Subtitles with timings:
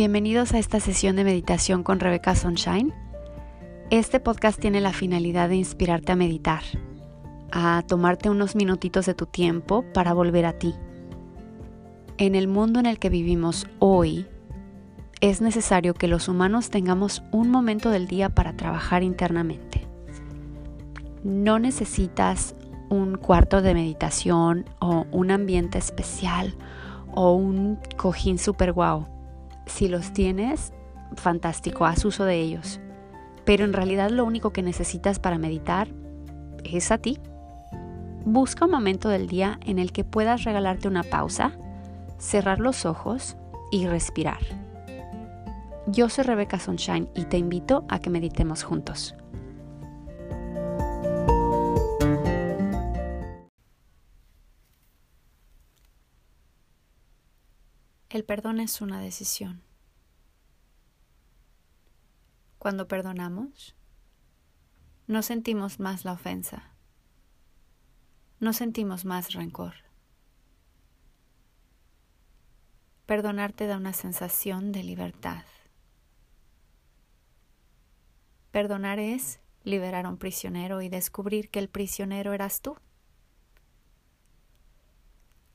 [0.00, 2.94] Bienvenidos a esta sesión de meditación con Rebecca Sunshine.
[3.90, 6.62] Este podcast tiene la finalidad de inspirarte a meditar,
[7.52, 10.74] a tomarte unos minutitos de tu tiempo para volver a ti.
[12.16, 14.26] En el mundo en el que vivimos hoy,
[15.20, 19.86] es necesario que los humanos tengamos un momento del día para trabajar internamente.
[21.24, 22.54] No necesitas
[22.88, 26.54] un cuarto de meditación o un ambiente especial
[27.12, 29.19] o un cojín super guau.
[29.70, 30.72] Si los tienes,
[31.16, 32.80] fantástico, haz uso de ellos.
[33.46, 35.88] Pero en realidad lo único que necesitas para meditar
[36.64, 37.18] es a ti.
[38.26, 41.52] Busca un momento del día en el que puedas regalarte una pausa,
[42.18, 43.36] cerrar los ojos
[43.70, 44.40] y respirar.
[45.86, 49.14] Yo soy Rebecca Sunshine y te invito a que meditemos juntos.
[58.10, 59.69] El perdón es una decisión.
[62.60, 63.74] Cuando perdonamos,
[65.06, 66.74] no sentimos más la ofensa,
[68.38, 69.76] no sentimos más rencor.
[73.06, 75.42] Perdonar te da una sensación de libertad.
[78.50, 82.76] Perdonar es liberar a un prisionero y descubrir que el prisionero eras tú.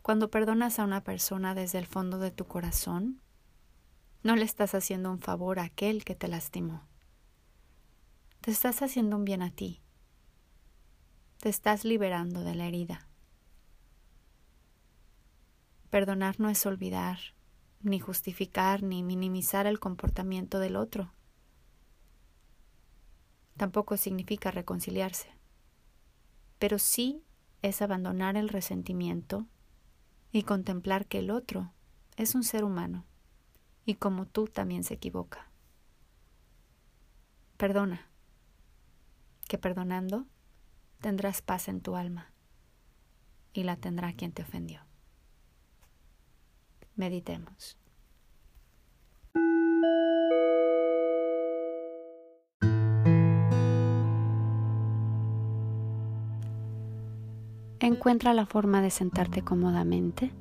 [0.00, 3.20] Cuando perdonas a una persona desde el fondo de tu corazón,
[4.26, 6.82] no le estás haciendo un favor a aquel que te lastimó.
[8.40, 9.80] Te estás haciendo un bien a ti.
[11.38, 13.08] Te estás liberando de la herida.
[15.90, 17.20] Perdonar no es olvidar,
[17.82, 21.12] ni justificar, ni minimizar el comportamiento del otro.
[23.56, 25.28] Tampoco significa reconciliarse,
[26.58, 27.22] pero sí
[27.62, 29.46] es abandonar el resentimiento
[30.32, 31.72] y contemplar que el otro
[32.16, 33.06] es un ser humano
[33.86, 35.48] y como tú también se equivoca.
[37.56, 38.10] Perdona,
[39.48, 40.26] que perdonando
[41.00, 42.32] tendrás paz en tu alma
[43.52, 44.80] y la tendrá quien te ofendió.
[46.96, 47.78] Meditemos.
[57.78, 60.32] Encuentra la forma de sentarte cómodamente.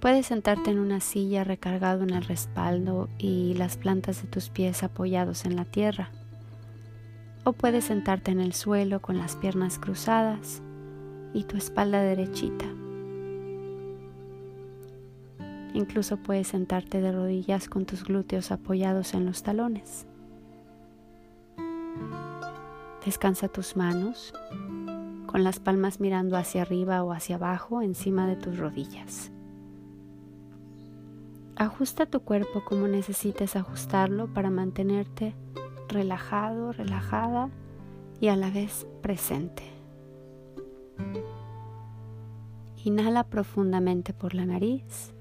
[0.00, 4.82] Puedes sentarte en una silla recargado en el respaldo y las plantas de tus pies
[4.82, 6.10] apoyados en la tierra.
[7.44, 10.62] O puedes sentarte en el suelo con las piernas cruzadas
[11.34, 12.64] y tu espalda derechita.
[15.74, 20.06] Incluso puedes sentarte de rodillas con tus glúteos apoyados en los talones.
[23.04, 24.32] Descansa tus manos
[25.26, 29.30] con las palmas mirando hacia arriba o hacia abajo encima de tus rodillas.
[31.60, 35.34] Ajusta tu cuerpo como necesites ajustarlo para mantenerte
[35.90, 37.50] relajado, relajada
[38.18, 39.64] y a la vez presente.
[42.82, 45.12] Inhala profundamente por la nariz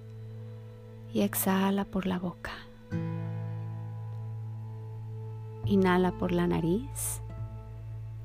[1.13, 2.51] y exhala por la boca.
[5.65, 7.21] Inhala por la nariz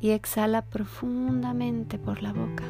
[0.01, 2.63] y exhala profundamente por la boca.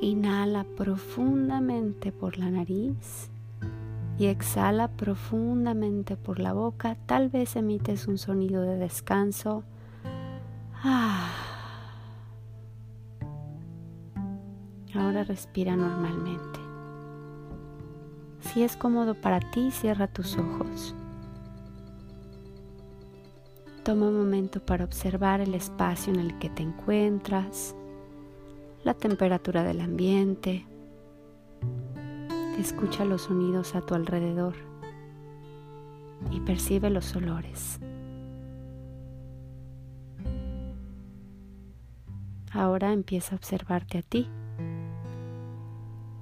[0.00, 3.30] Inhala profundamente por la nariz
[4.18, 6.96] y exhala profundamente por la boca.
[7.06, 9.64] Tal vez emites un sonido de descanso.
[10.82, 11.30] Ah.
[14.94, 16.60] Ahora respira normalmente.
[18.40, 20.94] Si es cómodo para ti, cierra tus ojos.
[23.82, 27.74] Toma un momento para observar el espacio en el que te encuentras,
[28.86, 30.64] la temperatura del ambiente.
[32.56, 34.54] Escucha los sonidos a tu alrededor
[36.30, 37.80] y percibe los olores.
[42.52, 44.30] Ahora empieza a observarte a ti.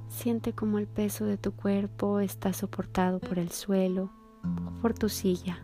[0.08, 4.10] Siente como el peso de tu cuerpo está soportado por el suelo
[4.42, 5.58] o por tu silla.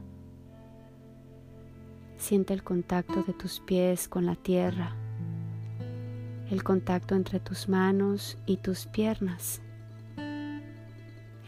[2.19, 4.94] Siente el contacto de tus pies con la tierra,
[6.50, 9.62] el contacto entre tus manos y tus piernas,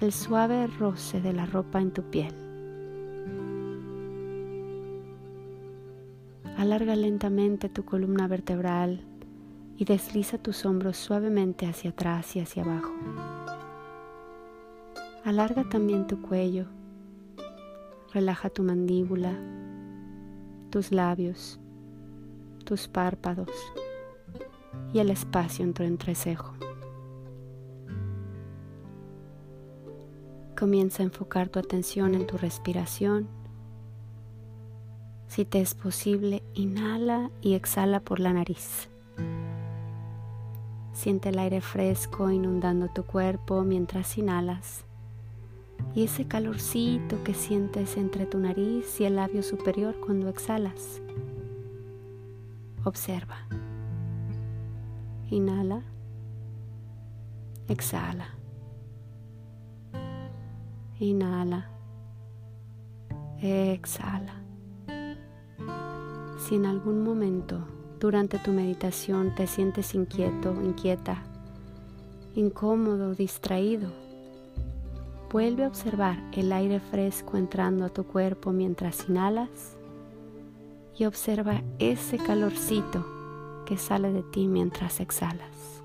[0.01, 2.33] el suave roce de la ropa en tu piel.
[6.57, 9.01] Alarga lentamente tu columna vertebral
[9.77, 12.93] y desliza tus hombros suavemente hacia atrás y hacia abajo.
[15.25, 16.67] Alarga también tu cuello.
[18.15, 19.33] Relaja tu mandíbula
[20.71, 21.61] tus labios,
[22.65, 23.51] tus párpados
[24.93, 26.55] y el espacio en tu entrecejo.
[30.63, 33.27] comienza a enfocar tu atención en tu respiración.
[35.27, 38.89] Si te es posible, inhala y exhala por la nariz.
[40.93, 44.85] Siente el aire fresco inundando tu cuerpo mientras inhalas
[45.97, 51.03] y ese calorcito que sientes entre tu nariz y el labio superior cuando exhalas.
[52.85, 53.49] Observa.
[55.33, 55.83] Inhala.
[57.67, 58.27] Exhala.
[61.01, 61.71] Inhala.
[63.41, 64.35] Exhala.
[66.37, 67.67] Si en algún momento
[67.99, 71.23] durante tu meditación te sientes inquieto, inquieta,
[72.35, 73.91] incómodo, distraído,
[75.31, 79.79] vuelve a observar el aire fresco entrando a tu cuerpo mientras inhalas
[80.95, 83.22] y observa ese calorcito
[83.73, 85.83] que sale de ti mientras exhalas.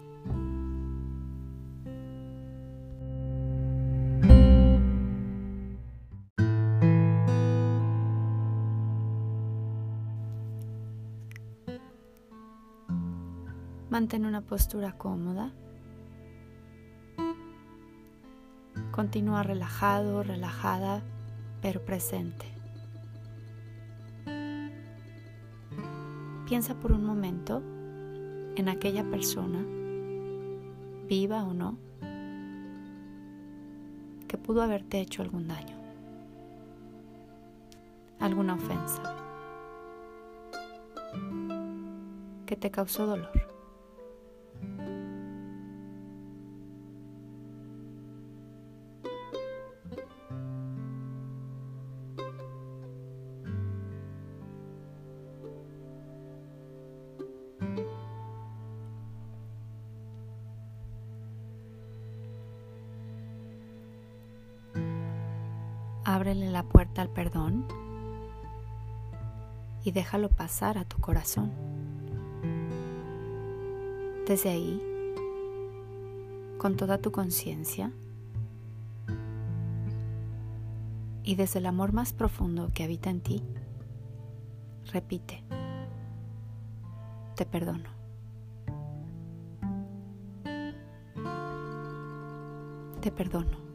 [13.90, 15.54] Mantén una postura cómoda.
[18.92, 21.04] Continúa relajado, relajada,
[21.62, 22.48] pero presente.
[26.50, 27.77] Piensa por un momento
[28.58, 29.64] en aquella persona,
[31.08, 31.78] viva o no,
[34.28, 35.78] que pudo haberte hecho algún daño,
[38.20, 39.16] alguna ofensa,
[42.48, 43.57] que te causó dolor.
[66.18, 67.68] Ábrele la puerta al perdón
[69.84, 71.52] y déjalo pasar a tu corazón.
[74.26, 74.82] Desde ahí,
[76.58, 77.92] con toda tu conciencia
[81.24, 83.44] y desde el amor más profundo que habita en ti,
[84.92, 85.44] repite,
[87.36, 87.92] te perdono.
[93.02, 93.67] Te perdono.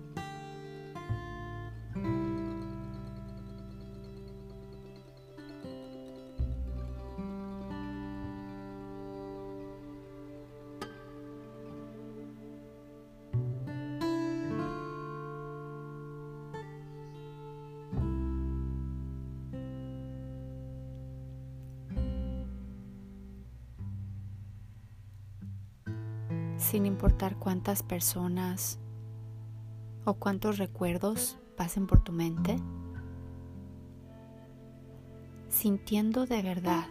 [26.72, 28.78] Sin importar cuántas personas
[30.06, 32.56] o cuántos recuerdos pasen por tu mente,
[35.50, 36.86] sintiendo de verdad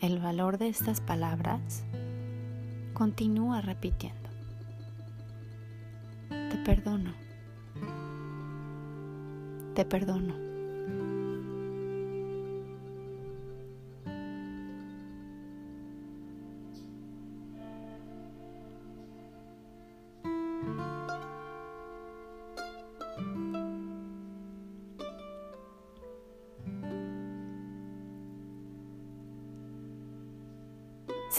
[0.00, 1.84] el valor de estas palabras,
[2.94, 4.30] continúa repitiendo.
[6.30, 7.12] Te perdono.
[9.74, 10.47] Te perdono.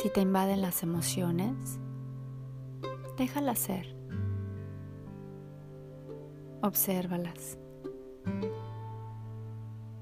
[0.10, 1.78] Si te invaden las emociones,
[3.16, 3.96] déjalas ser.
[6.64, 7.60] Obsérvalas.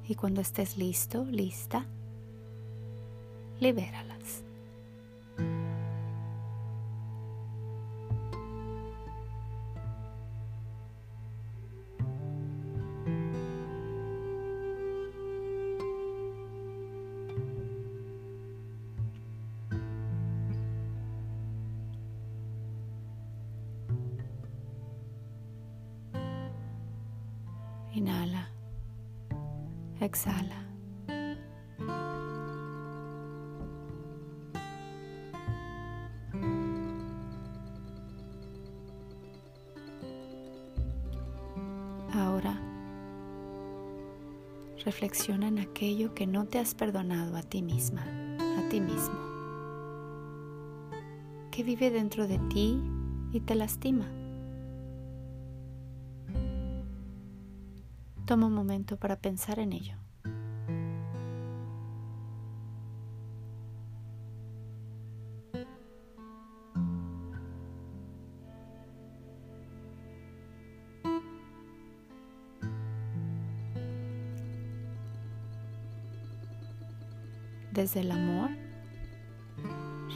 [0.08, 1.88] Y cuando estés listo, lista,
[3.60, 4.46] libéralas.
[27.98, 28.51] Inhala.
[30.00, 30.63] Exhala.
[42.13, 42.62] Ahora
[44.86, 48.04] reflexiona en aquello que no te has perdonado a ti misma,
[48.60, 49.18] a ti mismo,
[51.50, 52.80] que vive dentro de ti
[53.34, 54.06] y te lastima.
[58.27, 59.96] Toma un momento para pensar en ello.
[77.72, 78.50] Desde el amor,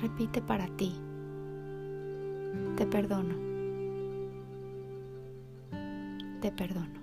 [0.02, 0.94] repite para ti,
[2.76, 3.36] te perdono,
[6.42, 7.01] te perdono.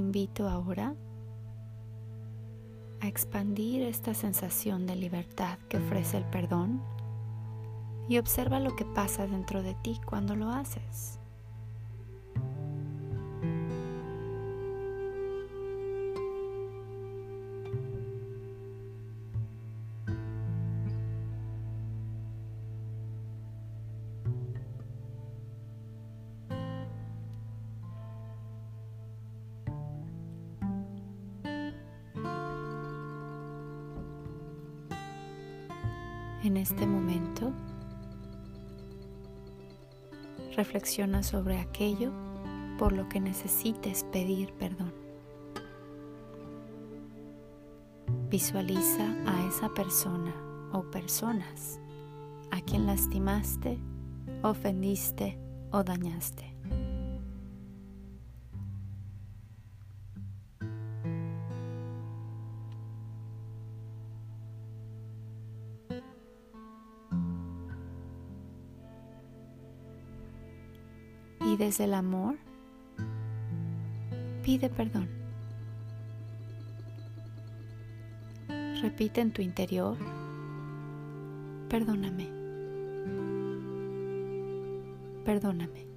[0.00, 0.96] Invito ahora
[3.00, 6.82] a expandir esta sensación de libertad que ofrece el perdón
[8.08, 11.19] y observa lo que pasa dentro de ti cuando lo haces.
[36.50, 37.52] En este momento,
[40.56, 42.10] reflexiona sobre aquello
[42.76, 44.92] por lo que necesites pedir perdón.
[48.28, 50.34] Visualiza a esa persona
[50.72, 51.78] o personas
[52.50, 53.78] a quien lastimaste,
[54.42, 55.38] ofendiste
[55.70, 56.49] o dañaste.
[71.60, 72.36] Desde el amor
[74.42, 75.08] pide perdón.
[78.80, 79.98] Repite en tu interior,
[81.68, 82.30] perdóname,
[85.26, 85.89] perdóname.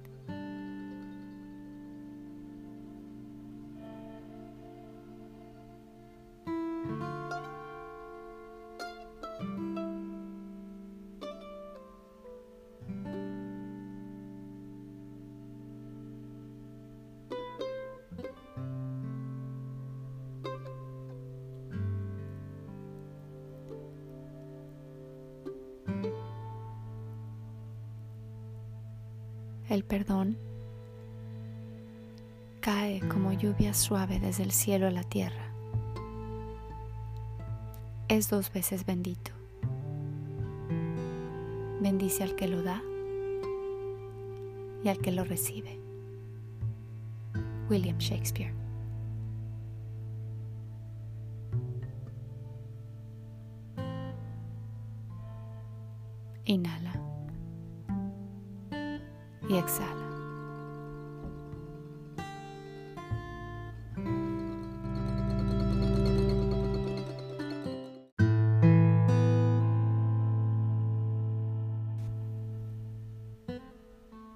[29.74, 30.38] El perdón
[32.60, 35.50] cae como lluvia suave desde el cielo a la tierra.
[38.06, 39.32] Es dos veces bendito.
[41.80, 42.80] Bendice al que lo da
[44.84, 45.76] y al que lo recibe.
[47.68, 48.54] William Shakespeare.
[56.44, 56.83] Inhala
[59.58, 60.04] exhala.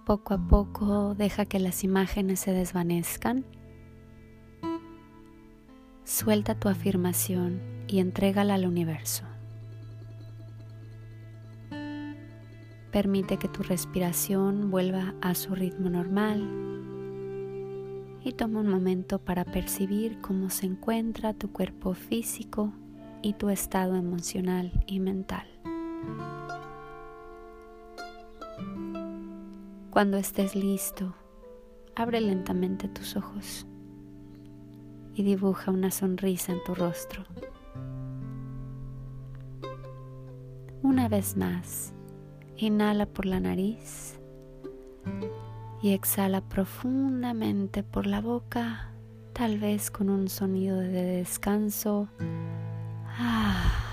[0.08, 3.44] Poco a poco deja que las imágenes se desvanezcan.
[6.04, 9.27] Suelta tu afirmación y entrégala al universo.
[12.98, 16.42] Permite que tu respiración vuelva a su ritmo normal
[18.24, 22.72] y toma un momento para percibir cómo se encuentra tu cuerpo físico
[23.22, 25.46] y tu estado emocional y mental.
[29.90, 31.14] Cuando estés listo,
[31.94, 33.64] abre lentamente tus ojos
[35.14, 37.22] y dibuja una sonrisa en tu rostro.
[40.82, 41.94] Una vez más,
[42.60, 44.18] Inhala por la nariz
[45.80, 48.90] y exhala profundamente por la boca,
[49.32, 52.08] tal vez con un sonido de descanso.
[53.16, 53.88] Ah.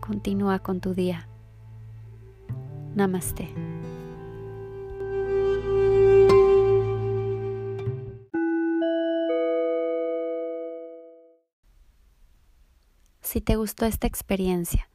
[0.00, 1.28] Continúa con tu día.
[2.96, 3.54] Namaste.
[13.20, 14.88] Si te gustó esta experiencia,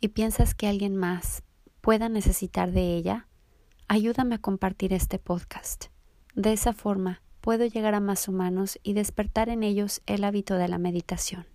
[0.00, 1.42] y piensas que alguien más
[1.80, 3.28] pueda necesitar de ella,
[3.88, 5.86] ayúdame a compartir este podcast.
[6.34, 10.68] De esa forma puedo llegar a más humanos y despertar en ellos el hábito de
[10.68, 11.46] la meditación.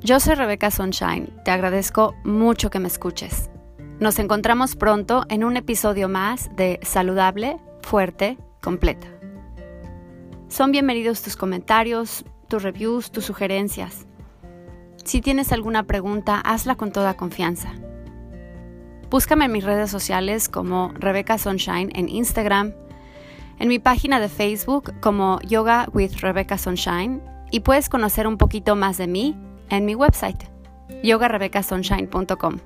[0.00, 3.50] Yo soy Rebeca Sunshine, te agradezco mucho que me escuches.
[3.98, 9.15] Nos encontramos pronto en un episodio más de Saludable, Fuerte, Completa.
[10.48, 14.06] Son bienvenidos tus comentarios, tus reviews, tus sugerencias.
[15.04, 17.72] Si tienes alguna pregunta, hazla con toda confianza.
[19.10, 22.74] Búscame en mis redes sociales como Rebecca Sunshine en Instagram,
[23.58, 28.76] en mi página de Facebook como Yoga with Rebecca Sunshine y puedes conocer un poquito
[28.76, 29.36] más de mí
[29.68, 30.44] en mi website
[31.02, 32.58] yogarebeccasunshine.com.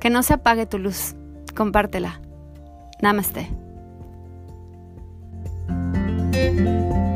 [0.00, 1.14] Que no se apague tu luz,
[1.54, 2.20] compártela.
[3.02, 3.65] Namaste.
[6.36, 7.15] Música